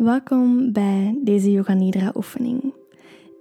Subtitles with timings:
[0.00, 2.74] Welkom bij deze Yoga Nidra oefening.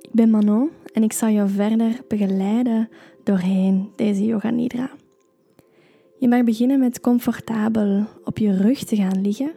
[0.01, 2.89] Ik ben Manon en ik zal jou verder begeleiden
[3.23, 4.91] doorheen deze Yoga Nidra.
[6.17, 9.51] Je mag beginnen met comfortabel op je rug te gaan liggen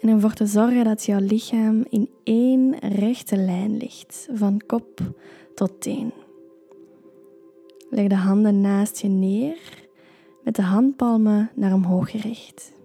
[0.00, 5.00] en ervoor te zorgen dat jouw lichaam in één rechte lijn ligt, van kop
[5.54, 6.12] tot teen.
[7.90, 9.86] Leg de handen naast je neer
[10.44, 12.76] met de handpalmen naar omhoog gericht.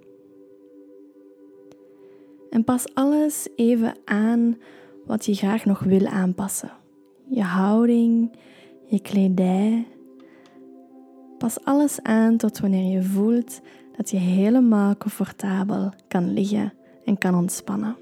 [2.54, 4.58] En pas alles even aan
[5.06, 6.72] wat je graag nog wil aanpassen.
[7.30, 8.32] Je houding,
[8.86, 9.88] je kledij.
[11.38, 13.62] Pas alles aan tot wanneer je voelt
[13.98, 16.74] dat je helemaal comfortabel kan liggen
[17.06, 17.96] en kan ontspannen.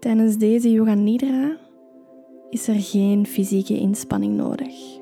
[0.00, 1.56] Tijdens deze Yoga Nidra
[2.50, 4.97] is er geen fysieke inspanning nodig.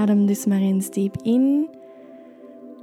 [0.00, 1.68] Adem dus maar eens diep in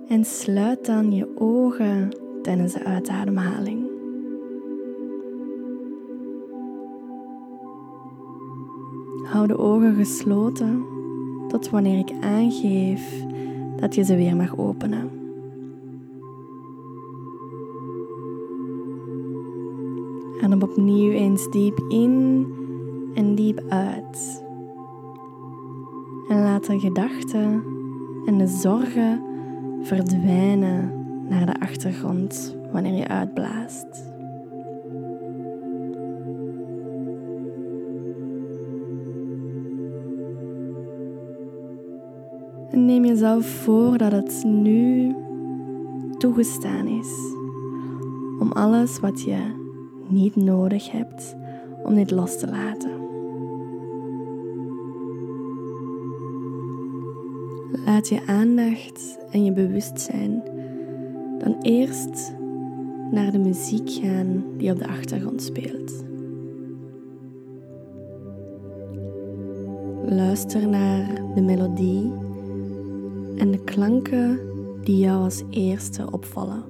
[0.07, 2.09] en sluit dan je ogen
[2.41, 3.89] tijdens de uitademhaling.
[9.23, 10.85] Hou de ogen gesloten
[11.47, 13.25] tot wanneer ik aangeef
[13.75, 15.09] dat je ze weer mag openen.
[20.41, 22.45] Adem opnieuw eens diep in
[23.13, 24.45] en diep uit.
[26.27, 27.63] En laat de gedachten
[28.25, 29.21] en de zorgen
[29.81, 30.91] verdwijnen
[31.29, 34.05] naar de achtergrond wanneer je uitblaast.
[42.71, 45.15] En neem jezelf voor dat het nu
[46.17, 47.35] toegestaan is
[48.39, 49.37] om alles wat je
[50.07, 51.35] niet nodig hebt,
[51.83, 52.96] om dit los te laten.
[57.87, 60.43] Laat je aandacht en je bewustzijn
[61.39, 62.33] dan eerst
[63.11, 66.03] naar de muziek gaan die op de achtergrond speelt.
[70.05, 72.11] Luister naar de melodie
[73.37, 74.39] en de klanken
[74.83, 76.63] die jou als eerste opvallen.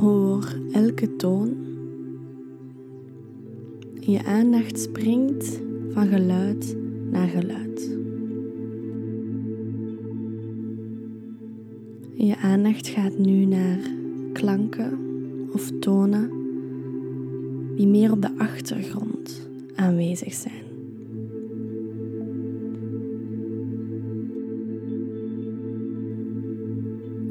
[0.00, 1.56] Hoor elke toon.
[4.00, 6.76] Je aandacht springt van geluid
[7.10, 7.96] naar geluid.
[12.14, 13.78] Je aandacht gaat nu naar
[14.32, 14.98] klanken
[15.52, 16.30] of tonen
[17.76, 20.62] die meer op de achtergrond aanwezig zijn.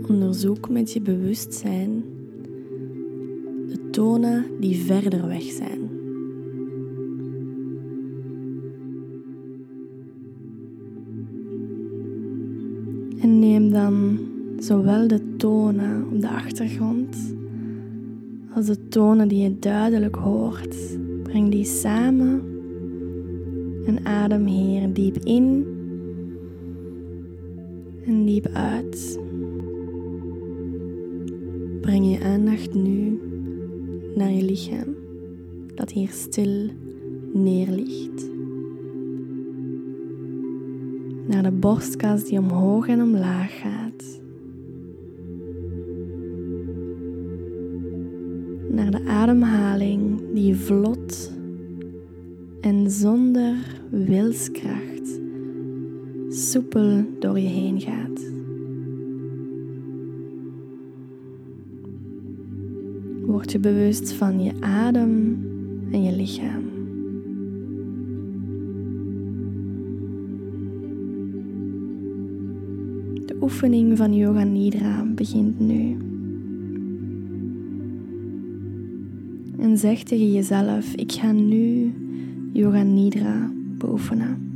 [0.08, 2.04] Onderzoek met je bewustzijn
[3.68, 5.91] de tonen die verder weg zijn.
[13.72, 14.20] Dan
[14.60, 17.36] zowel de tonen op de achtergrond
[18.56, 20.98] als de tonen die je duidelijk hoort.
[21.24, 22.42] Breng die samen
[23.86, 25.66] en adem hier diep in
[28.06, 29.20] en diep uit.
[31.82, 33.20] Breng je aandacht nu
[34.16, 34.96] naar je lichaam
[35.76, 36.70] dat hier stil
[37.34, 38.31] neerligt
[41.32, 44.22] naar de borstkas die omhoog en omlaag gaat.
[48.70, 51.32] Naar de ademhaling die vlot
[52.62, 53.56] en zonder
[53.90, 55.20] wilskracht
[56.30, 58.32] soepel door je heen gaat.
[63.26, 65.46] Word je bewust van je adem
[65.92, 66.81] en je lichaam.
[73.42, 75.98] Oefening van Yoga Nidra begint nu.
[79.60, 81.94] En zeg tegen jezelf: Ik ga nu
[82.54, 84.50] Yoga Nidra beoefenen.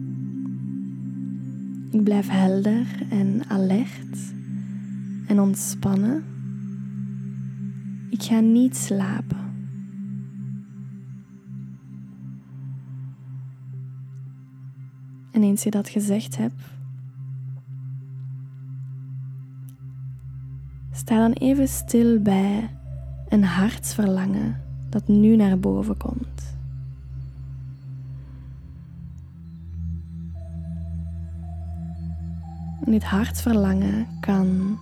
[1.92, 4.34] Ik blijf helder en alert
[5.28, 6.24] en ontspannen.
[8.10, 9.38] Ik ga niet slapen.
[15.32, 16.75] En eens je dat gezegd hebt,
[21.06, 22.70] Sta dan even stil bij
[23.30, 26.56] een hartsverlangen dat nu naar boven komt.
[32.86, 34.78] En dit hartsverlangen kan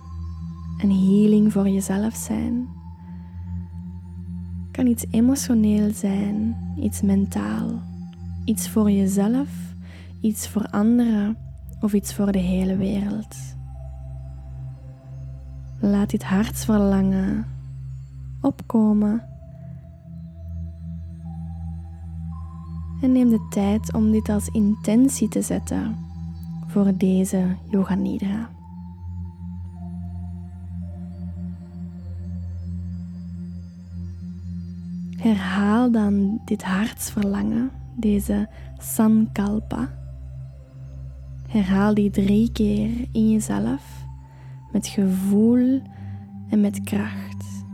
[0.78, 2.68] een healing voor jezelf zijn,
[4.70, 7.82] kan iets emotioneel zijn, iets mentaal,
[8.44, 9.48] iets voor jezelf,
[10.20, 11.36] iets voor anderen
[11.80, 13.36] of iets voor de hele wereld.
[15.84, 17.46] Laat dit hartsverlangen
[18.40, 19.22] opkomen.
[23.02, 25.96] En neem de tijd om dit als intentie te zetten
[26.66, 28.48] voor deze Yoga Nidra.
[35.16, 38.48] Herhaal dan dit hartsverlangen, deze
[38.78, 39.88] sankalpa.
[41.48, 44.03] Herhaal die drie keer in jezelf
[44.74, 45.80] met gevoel
[46.48, 47.64] en met kracht.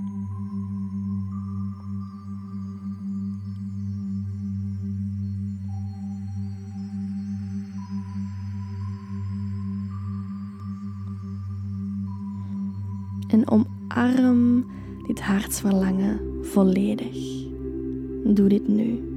[13.28, 14.66] En omarm
[15.06, 17.46] dit hartsverlangen volledig.
[18.24, 19.09] Doe dit nu.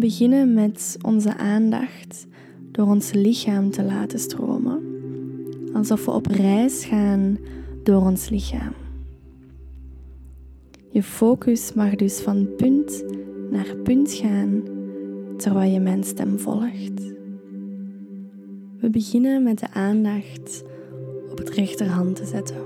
[0.00, 2.26] Beginnen met onze aandacht
[2.70, 4.80] door ons lichaam te laten stromen.
[5.72, 7.38] Alsof we op reis gaan
[7.82, 8.72] door ons lichaam.
[10.90, 13.04] Je focus mag dus van punt
[13.50, 14.62] naar punt gaan
[15.36, 17.12] terwijl je mijn stem volgt.
[18.78, 20.62] We beginnen met de aandacht
[21.30, 22.64] op het rechterhand te zetten.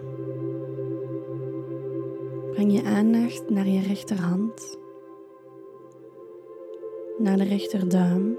[2.52, 4.78] Breng je aandacht naar je rechterhand,
[7.18, 8.38] naar de rechterduim,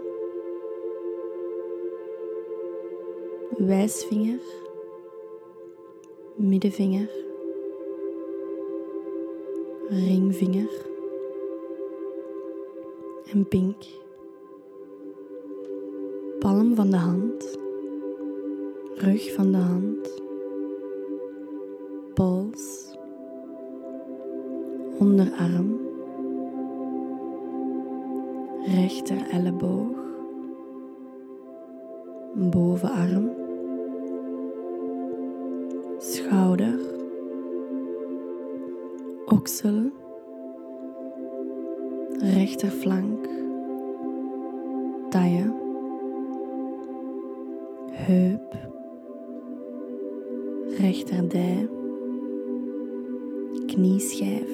[3.57, 4.39] wijsvinger,
[6.35, 7.09] middenvinger,
[9.89, 10.83] ringvinger.
[13.31, 13.75] En pink.
[16.39, 17.57] Palm van de hand,
[18.95, 20.21] rug van de hand,
[22.13, 22.95] pols,
[24.99, 25.84] onderarm,
[28.65, 29.95] rechter elleboog,
[32.33, 33.29] bovenarm,
[35.97, 36.79] schouder,
[39.25, 39.91] oksel,
[42.19, 43.27] rechterflank,
[45.09, 45.53] taille,
[47.91, 48.55] heup,
[50.77, 51.69] rechterdij,
[53.65, 54.49] knieschijf,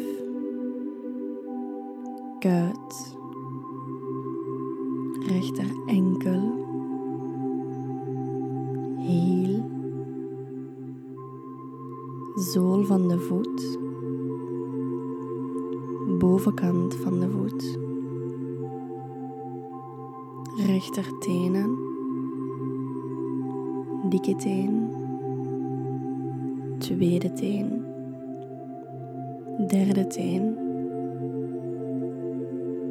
[2.40, 3.20] kuit,
[5.32, 6.42] rechter enkel,
[8.98, 9.64] hiel,
[12.36, 13.80] zool van de voet,
[16.20, 17.80] bovenkant van de voet,
[20.66, 21.78] rechtertenen,
[24.10, 24.90] dikke teen,
[26.78, 27.84] tweede teen,
[29.68, 30.58] derde teen,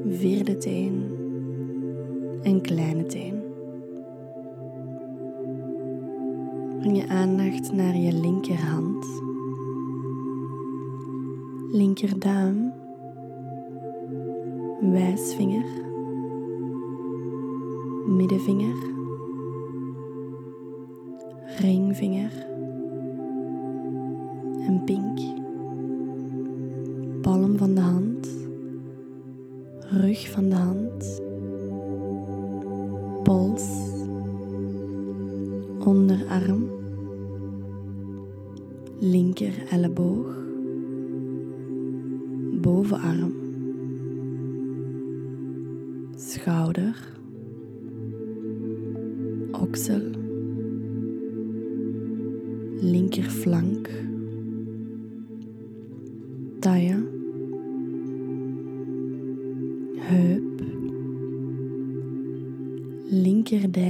[0.08, 1.19] vierde teen
[2.42, 3.42] en kleine teen.
[6.78, 9.06] Breng je aandacht naar je linkerhand,
[11.72, 12.72] linkerduim,
[14.81, 15.66] wijsvinger,
[18.06, 18.76] middenvinger,
[21.58, 22.48] ringvinger.
[24.66, 25.19] En pink.
[27.20, 28.29] Palm van de hand,
[29.81, 31.20] rug van de hand,
[33.31, 33.67] pols,
[35.87, 36.65] onderarm,
[38.99, 40.32] linker elleboog,
[42.65, 43.37] bovenarm,
[46.19, 46.99] schouder,
[49.63, 50.10] oksel,
[52.82, 53.93] linkerflank,
[56.67, 56.99] taille,
[63.50, 63.90] linkerdij,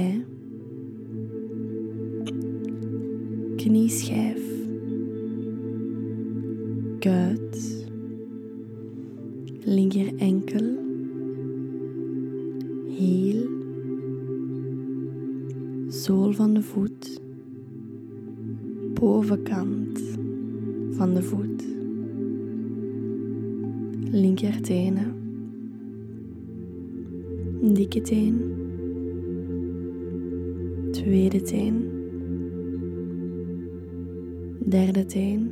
[34.71, 35.51] derde teen,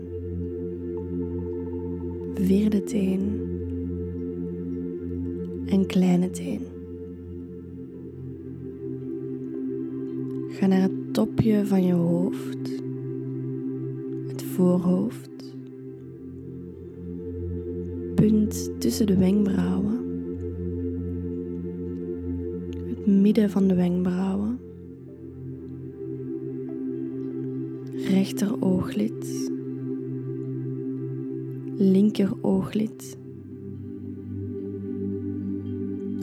[2.36, 3.48] vierde teen.
[5.66, 6.62] En kleine teen.
[10.50, 12.82] Ga naar het topje van je hoofd,
[14.28, 15.56] het voorhoofd,
[18.16, 20.00] punt tussen de wenkbrauwen,
[22.88, 24.59] het midden van de wenkbrauwen.
[28.20, 29.50] Rechter ooglid.
[31.78, 33.18] Linker ooglid.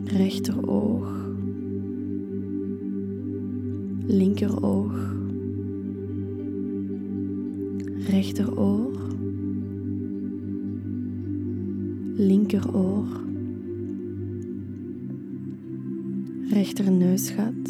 [0.04, 1.08] Rechter oog.
[4.06, 4.92] Linker oog.
[8.08, 8.96] Rechter oor
[12.16, 13.08] linkeroor,
[16.50, 17.68] rechter neusgat,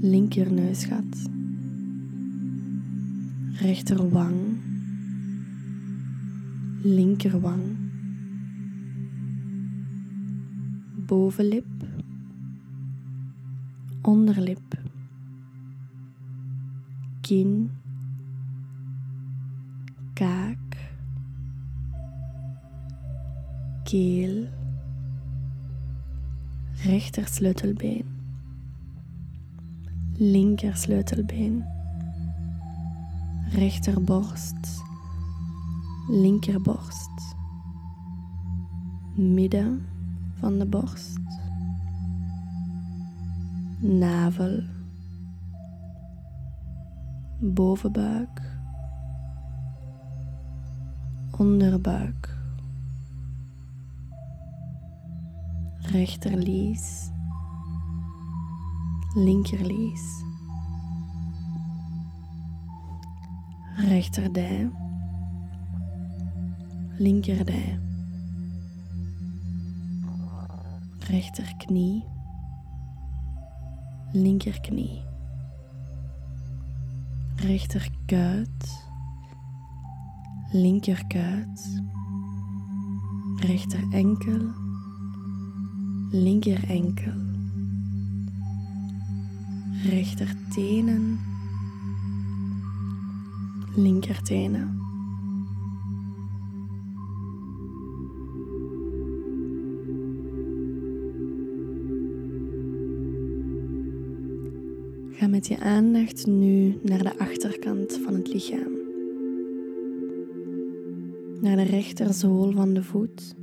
[0.00, 1.41] linker neusgat,
[3.62, 4.58] rechter wang,
[6.82, 7.62] linkerwang,
[11.06, 11.84] bovenlip,
[14.02, 14.74] onderlip,
[17.20, 17.70] kin,
[20.18, 20.76] kaak
[23.84, 24.48] keel,
[26.82, 28.10] rechter sleutelbeen,
[30.18, 31.62] linker sleutelbeen,
[33.54, 34.82] rechterborst,
[36.08, 37.36] linkerborst,
[39.14, 39.86] midden
[40.38, 41.20] van de borst,
[43.80, 44.62] navel,
[47.40, 48.42] bovenbuik,
[51.38, 52.40] onderbuik
[55.92, 57.10] rechterlies,
[59.14, 60.24] linkerlies,
[63.88, 64.70] rechterdij,
[66.98, 67.78] linkerdij,
[70.98, 72.04] rechterknie,
[74.12, 75.02] linkerknie,
[77.36, 78.86] rechterkuit,
[80.52, 81.82] linkerkuit,
[83.36, 84.60] rechter enkel
[86.10, 86.70] linker
[93.76, 94.80] enkel, rechter tenen, linker tenen.
[105.10, 108.80] Ga met je aandacht nu naar de achterkant van het lichaam.
[111.40, 113.34] Naar de rechterzool van de voet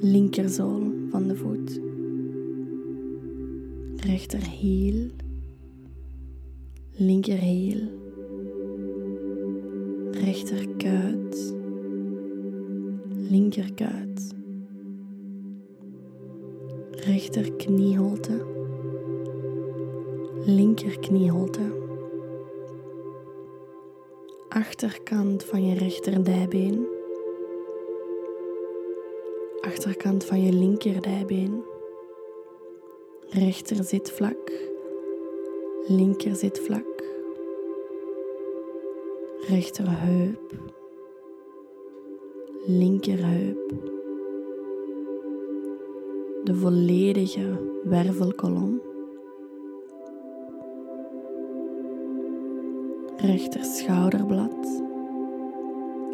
[0.00, 1.80] linkerzool van de voet,
[3.96, 5.10] rechterhiel,
[6.90, 7.88] linkerhiel,
[10.26, 11.54] rechterkuit,
[13.30, 14.34] linkerkuit,
[16.90, 18.46] rechterknieholte,
[20.44, 21.60] linkerknieholte,
[24.48, 26.86] achterkant van je rechterdijbeen.
[29.60, 31.62] Achterkant van je linkerdijbeen,
[33.28, 34.52] rechter zitvlak,
[35.86, 36.95] linker zitvlak,
[39.48, 40.54] rechterheup,
[42.66, 43.72] linkerheup,
[46.44, 48.80] de volledige wervelkolom,
[53.16, 54.82] rechter schouderblad,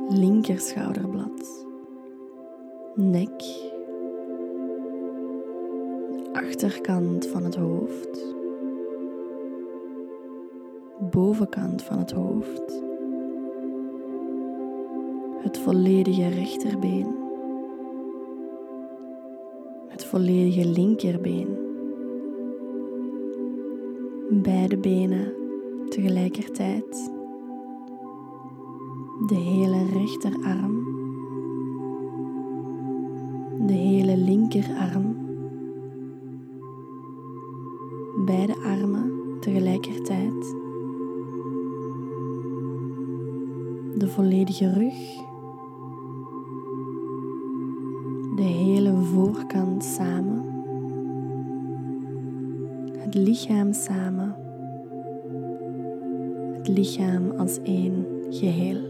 [0.09, 1.67] linker schouderblad.
[2.95, 3.43] Nek,
[6.33, 8.35] achterkant van het hoofd,
[11.11, 12.92] bovenkant van het hoofd,
[15.43, 17.07] het volledige rechterbeen,
[19.89, 21.49] het volledige linkerbeen,
[24.31, 25.33] beide benen
[25.89, 27.13] tegelijkertijd,
[29.27, 30.91] de hele rechterarm.
[33.67, 35.17] De hele linkerarm,
[38.25, 40.55] beide armen tegelijkertijd,
[43.99, 45.31] de volledige rug,
[53.13, 54.37] het lichaam samen,
[56.57, 58.81] het lichaam als één geheel.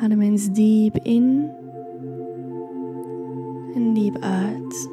[0.00, 1.50] Adem eens diep in
[3.74, 4.90] en diep uit.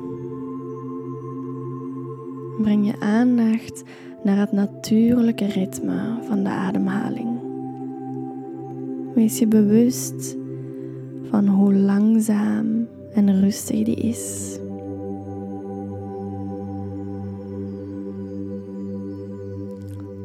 [2.61, 3.83] Breng je aandacht
[4.23, 6.44] naar het natuurlijke ritme van.
[9.25, 10.37] Wees je bewust
[11.29, 14.57] van hoe langzaam en rustig die is.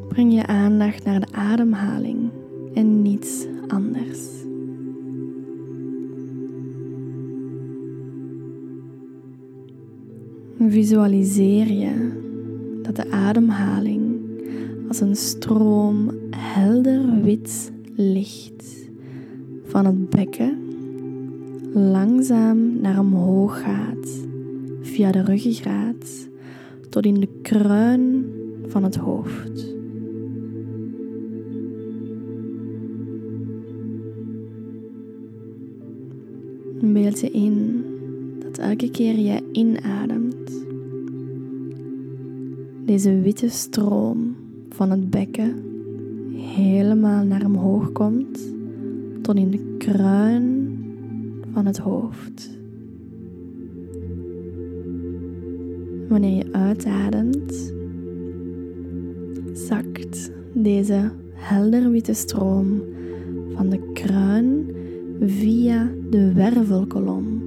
[0.07, 2.29] Breng je aandacht naar de ademhaling
[2.73, 4.27] en niets anders.
[10.59, 12.11] Visualiseer je
[12.81, 14.19] dat de ademhaling
[14.87, 18.60] als een stroom helder wit licht
[19.71, 20.57] van het bekken
[21.73, 24.25] langzaam naar omhoog gaat
[24.81, 26.29] via de ruggengraat
[26.89, 28.25] tot in de kruin
[28.67, 29.75] van het hoofd.
[36.81, 37.83] Beeld je in
[38.39, 40.65] dat elke keer je inademt,
[42.85, 44.35] deze witte stroom
[44.69, 45.63] van het bekken
[46.35, 48.59] helemaal naar omhoog komt
[49.37, 50.77] in de kruin
[51.53, 52.59] van het hoofd.
[56.09, 57.73] Wanneer je uitademt,
[59.53, 62.81] zakt deze helder witte stroom
[63.55, 64.75] van de kruin
[65.19, 67.43] via de wervelkolom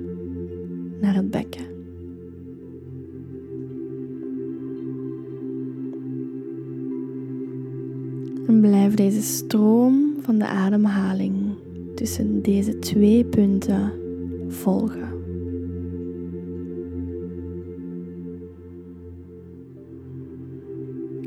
[1.00, 1.64] naar het bekken.
[8.46, 11.43] En blijf deze stroom van de ademhaling
[12.04, 13.92] tussen deze twee punten
[14.48, 15.08] volgen.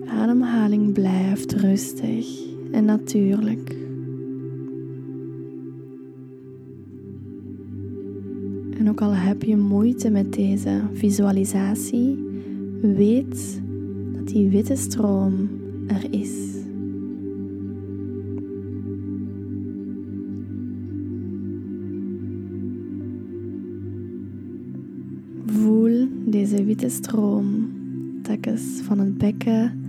[0.05, 2.27] Ademhaling blijft rustig
[2.71, 3.75] en natuurlijk.
[8.77, 12.19] En ook al heb je moeite met deze visualisatie,
[12.81, 13.61] weet
[14.13, 15.49] dat die witte stroom
[15.87, 16.56] er is.
[26.77, 27.69] Witte stroom
[28.23, 29.83] telkens van het bekken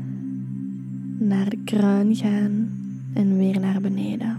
[1.19, 2.69] naar de kruin gaan
[3.15, 4.37] en weer naar beneden.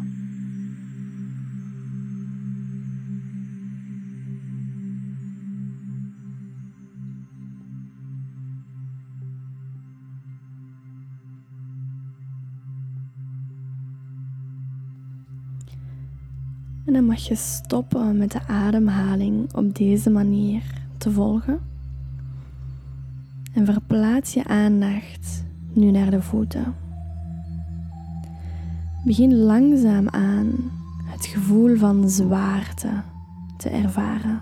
[16.85, 20.63] En dan mag je stoppen met de ademhaling op deze manier
[20.97, 21.69] te volgen.
[23.59, 25.43] En verplaats je aandacht
[25.73, 26.75] nu naar de voeten.
[29.05, 30.51] Begin langzaam aan
[31.05, 32.89] het gevoel van zwaarte
[33.57, 34.41] te ervaren.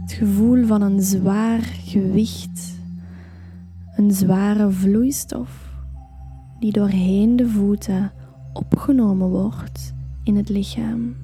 [0.00, 2.78] Het gevoel van een zwaar gewicht,
[3.96, 5.72] een zware vloeistof
[6.60, 8.12] die doorheen de voeten
[8.52, 11.14] opgenomen wordt in het lichaam.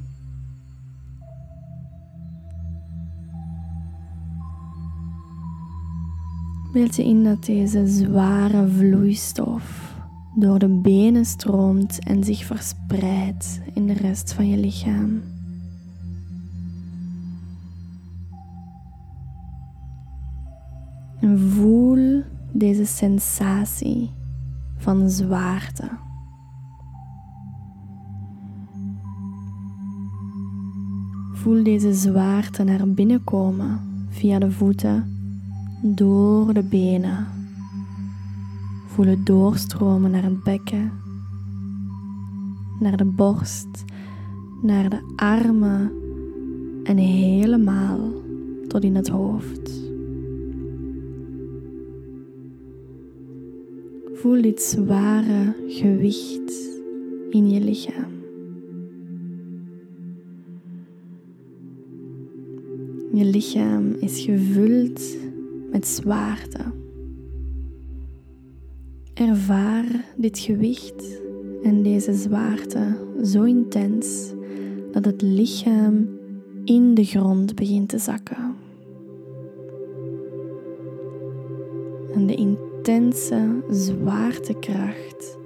[6.73, 9.95] Beeld je in dat deze zware vloeistof
[10.35, 15.21] door de benen stroomt en zich verspreidt in de rest van je lichaam.
[21.21, 24.11] En voel deze sensatie
[24.77, 25.89] van zwaarte.
[31.33, 35.18] Voel deze zwaarte naar binnen komen via de voeten
[35.83, 37.27] door de benen.
[38.87, 40.93] Voel het doorstromen naar het bekken,
[42.81, 43.85] naar de borst,
[44.63, 45.93] naar de armen
[46.85, 47.99] en helemaal
[48.69, 49.87] tot in het hoofd.
[54.15, 56.81] Voel dit zware gewicht
[57.31, 58.17] in je lichaam.
[63.13, 65.17] Je lichaam is gevuld
[65.71, 66.61] met zwaarte.
[69.15, 71.21] Ervaar dit gewicht
[71.63, 74.33] en deze zwaarte zo intens
[74.93, 76.09] dat het lichaam
[76.65, 78.57] in de grond begint te zakken.
[82.15, 85.39] En de intense zwaartekracht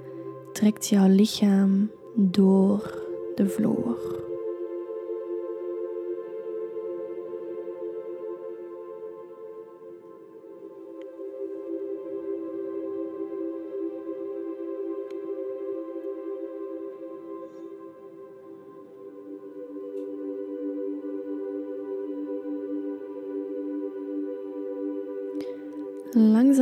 [0.53, 3.01] trekt jouw lichaam door
[3.35, 4.23] de vloer.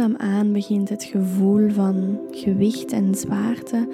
[0.01, 3.87] Langzaamaan begint het gevoel van gewicht en zwaarte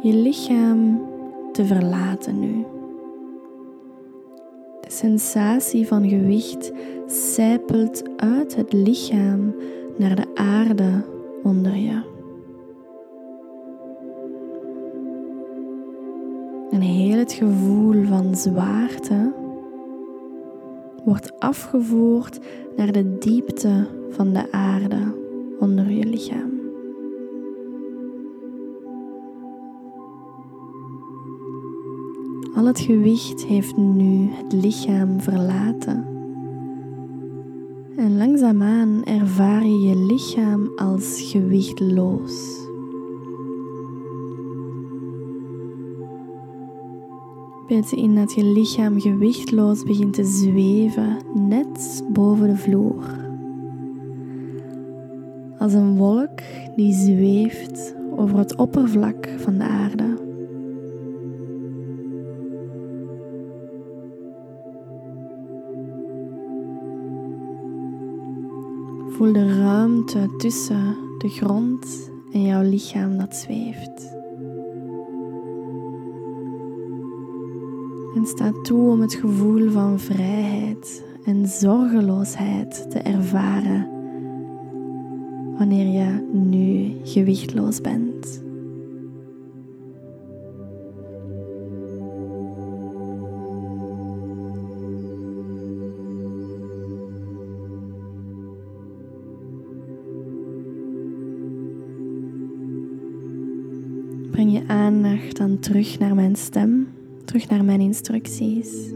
[0.00, 1.00] je lichaam
[1.52, 2.64] te verlaten nu.
[4.80, 6.72] De sensatie van gewicht
[7.06, 9.54] sijpelt uit het lichaam
[9.96, 11.04] naar de aarde
[11.42, 12.02] onder je.
[16.70, 19.32] En heel het gevoel van zwaarte
[21.04, 22.38] wordt afgevoerd
[22.76, 25.14] naar de diepte van de aarde
[25.58, 26.50] onder je lichaam.
[32.54, 36.06] Al het gewicht heeft nu het lichaam verlaten.
[37.96, 42.60] En langzaamaan ervaar je je lichaam als gewichtloos.
[47.66, 53.21] Beeld in dat je lichaam gewichtloos begint te zweven net boven de vloer.
[55.62, 56.40] Als een wolk
[56.76, 60.16] die zweeft over het oppervlak van de aarde.
[69.08, 74.16] Voel de ruimte tussen de grond en jouw lichaam dat zweeft.
[78.14, 83.91] En sta toe om het gevoel van vrijheid en zorgeloosheid te ervaren
[85.62, 88.42] wanneer je nu gewichtloos bent.
[104.30, 106.86] Breng je aandacht dan terug naar mijn stem
[107.24, 108.92] terug naar mijn instructies.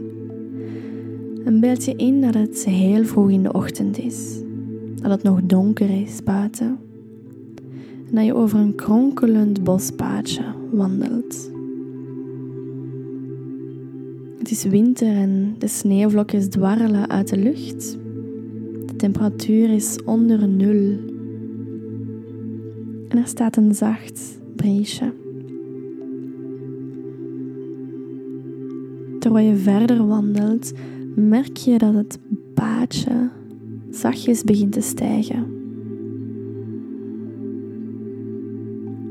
[1.45, 4.41] En beeld je in dat het heel vroeg in de ochtend is,
[5.09, 6.77] dat het nog donker is buiten
[8.09, 11.51] en dat je over een kronkelend bospaadje wandelt.
[14.37, 17.97] Het is winter en de sneeuwvlokjes dwarrelen uit de lucht.
[18.85, 20.97] De temperatuur is onder nul.
[23.07, 25.13] En er staat een zacht briesje.
[29.27, 30.71] terwijl je verder wandelt,
[31.15, 32.19] merk je dat het
[32.53, 33.29] paadje
[33.91, 35.55] zachtjes begint te stijgen.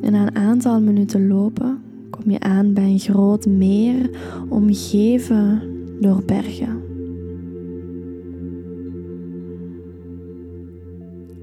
[0.01, 1.79] En na een aantal minuten lopen
[2.11, 4.11] kom je aan bij een groot meer
[4.49, 5.63] omgeven
[6.01, 6.85] door bergen.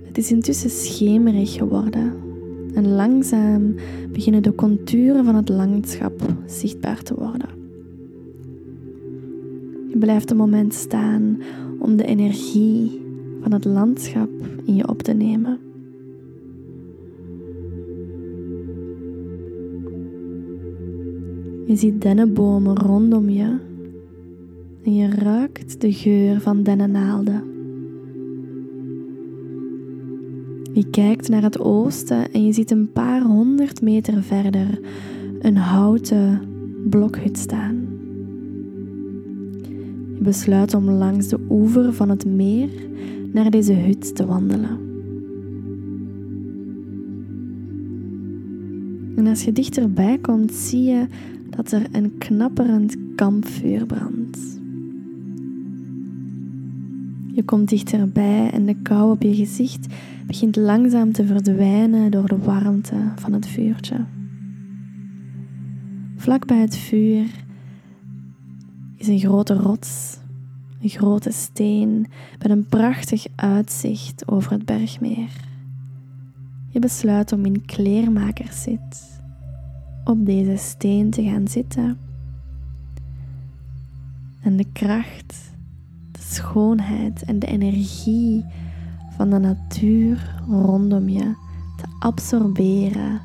[0.04, 2.14] Het is intussen schemerig geworden
[2.74, 3.76] en langzaam
[4.12, 7.50] beginnen de contouren van het landschap zichtbaar te worden.
[9.90, 11.38] Je blijft een moment staan
[11.80, 13.03] om de energie
[13.44, 14.30] van het landschap
[14.66, 15.60] in je op te nemen.
[21.66, 23.58] Je ziet dennenbomen rondom je
[24.84, 27.44] en je ruikt de geur van dennennaalden.
[30.74, 34.80] Je kijkt naar het oosten en je ziet een paar honderd meter verder
[35.40, 36.42] een houten
[36.90, 37.84] blokhut staan
[40.24, 42.70] besluit om langs de oever van het meer
[43.34, 44.92] naar deze hut te wandelen.
[49.16, 51.08] En als je dichterbij komt, zie je
[51.50, 54.62] dat er een knapperend kampvuur brandt.
[57.34, 59.94] Je komt dichterbij en de kou op je gezicht
[60.28, 64.06] begint langzaam te verdwijnen door de warmte van het vuurtje.
[66.16, 67.26] Vlak bij het vuur
[68.98, 70.18] is een grote rots,
[70.84, 72.08] een grote steen
[72.40, 75.30] met een prachtig uitzicht over het bergmeer.
[76.70, 79.22] Je besluit om in kleermakerszit
[80.04, 81.98] op deze steen te gaan zitten
[84.42, 85.54] en de kracht,
[86.12, 88.46] de schoonheid en de energie
[89.18, 91.34] van de natuur rondom je
[91.78, 93.22] te absorberen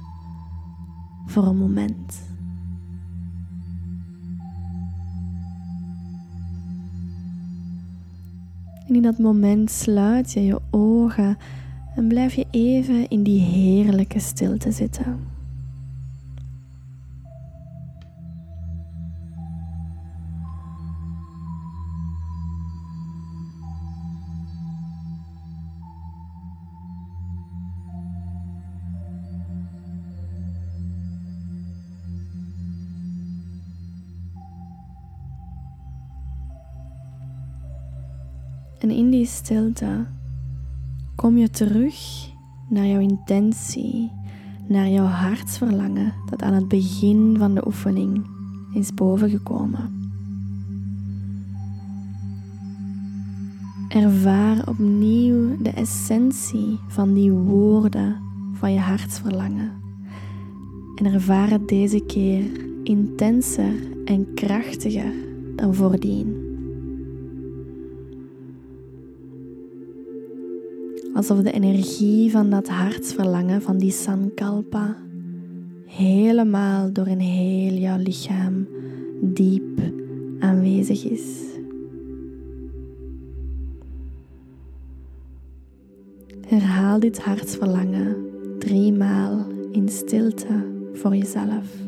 [1.26, 2.27] voor een moment.
[8.88, 11.36] En in dat moment sluit je je ogen
[11.96, 15.37] en blijf je even in die heerlijke stilte zitten.
[38.78, 40.06] En in die stilte
[41.14, 42.28] kom je terug
[42.68, 44.10] naar jouw intentie,
[44.68, 48.26] naar jouw hartsverlangen dat aan het begin van de oefening
[48.74, 50.10] is bovengekomen.
[53.88, 58.16] Ervaar opnieuw de essentie van die woorden
[58.52, 59.72] van je hartsverlangen
[60.94, 62.44] en ervaar het deze keer
[62.82, 65.12] intenser en krachtiger
[65.56, 66.37] dan voordien.
[71.18, 74.96] Alsof de energie van dat hartsverlangen van die sankalpa
[75.86, 78.68] helemaal door een heel jouw lichaam
[79.20, 79.80] diep
[80.38, 81.42] aanwezig is.
[86.46, 88.16] Herhaal dit hartsverlangen
[88.58, 91.87] drie maal in stilte voor jezelf.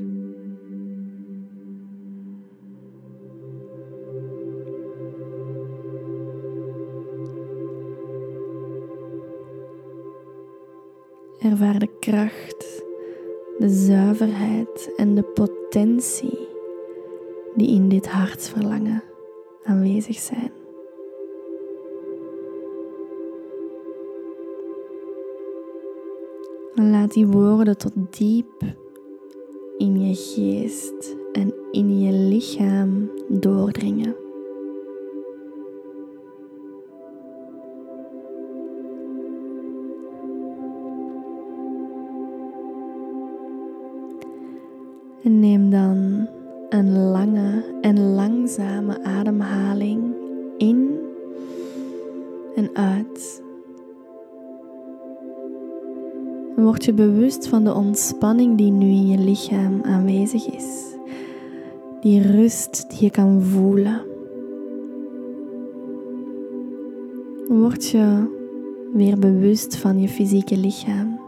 [11.61, 12.85] Ervaar de kracht,
[13.59, 16.49] de zuiverheid en de potentie
[17.55, 19.03] die in dit hartsverlangen
[19.65, 20.53] aanwezig zijn.
[26.75, 28.63] Laat die woorden tot diep
[29.79, 34.30] in je geest en in je lichaam doordringen.
[45.23, 46.29] En neem dan
[46.69, 50.15] een lange en langzame ademhaling
[50.57, 50.99] in
[52.55, 53.43] en uit.
[56.57, 60.95] Word je bewust van de ontspanning die nu in je lichaam aanwezig is.
[62.01, 64.01] Die rust die je kan voelen.
[67.49, 68.39] Word je
[68.93, 71.20] weer bewust van je fysieke lichaam.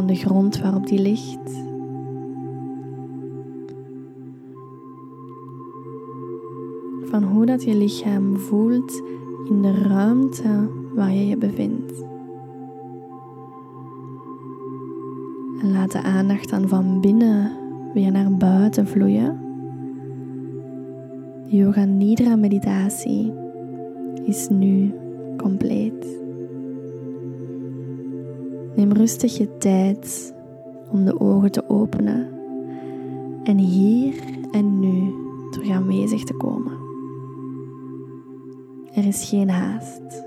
[0.00, 1.64] Van de grond waarop die ligt.
[7.04, 9.02] Van hoe dat je lichaam voelt
[9.48, 12.04] in de ruimte waar je je bevindt.
[15.62, 17.52] En laat de aandacht dan van binnen
[17.94, 19.38] weer naar buiten vloeien.
[21.48, 23.32] De Yoga Nidra meditatie
[24.24, 24.94] is nu
[25.36, 26.20] compleet.
[28.80, 30.34] Neem rustig je tijd
[30.90, 32.28] om de ogen te openen
[33.44, 34.14] en hier
[34.50, 35.14] en nu
[35.50, 36.72] terug aanwezig te komen.
[38.94, 40.24] Er is geen haast.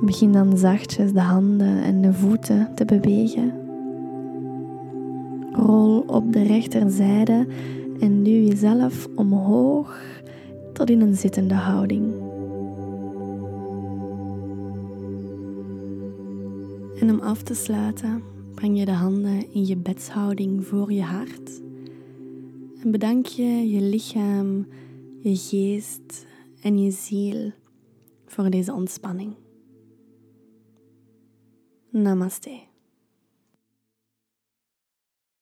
[0.00, 3.52] Begin dan zachtjes de handen en de voeten te bewegen.
[5.52, 7.46] Rol op de rechterzijde
[8.00, 10.00] en duw jezelf omhoog
[10.72, 12.29] tot in een zittende houding.
[17.10, 18.22] Om af te sluiten,
[18.54, 21.60] breng je de handen in je bedshouding voor je hart.
[22.82, 24.66] En bedank je je lichaam,
[25.20, 26.26] je geest
[26.62, 27.52] en je ziel
[28.26, 29.34] voor deze ontspanning.
[31.90, 32.69] Namaste.